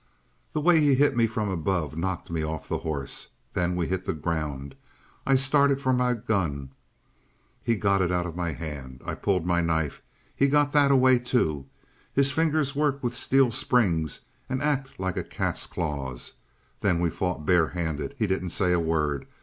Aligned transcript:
"The 0.53 0.61
way 0.61 0.79
he 0.79 0.95
hit 0.95 1.15
me 1.15 1.27
from 1.27 1.49
above 1.49 1.95
knocked 1.95 2.31
me 2.31 2.41
off 2.43 2.67
the 2.67 2.79
horse. 2.79 3.27
Then 3.53 3.75
we 3.75 3.85
hit 3.85 4.03
the 4.05 4.13
ground. 4.13 4.73
I 5.27 5.35
started 5.35 5.79
for 5.79 5.93
my 5.93 6.15
gun; 6.15 6.71
he 7.61 7.75
got 7.75 8.01
it 8.01 8.11
out 8.11 8.25
of 8.25 8.35
my 8.35 8.53
hand; 8.53 9.03
I 9.05 9.13
pulled 9.13 9.45
my 9.45 9.61
knife. 9.61 10.01
He 10.35 10.47
got 10.47 10.71
that 10.71 10.89
away, 10.89 11.19
too. 11.19 11.67
His 12.15 12.31
fingers 12.31 12.75
work 12.75 13.03
with 13.03 13.15
steel 13.15 13.51
springs 13.51 14.21
and 14.49 14.59
act 14.63 14.99
like 14.99 15.17
a 15.17 15.23
cat's 15.23 15.67
claws. 15.67 16.33
Then 16.79 16.99
we 16.99 17.11
fought 17.11 17.45
barehanded. 17.45 18.15
He 18.17 18.25
didn't 18.25 18.49
say 18.49 18.71
a 18.73 18.79
word. 18.79 19.27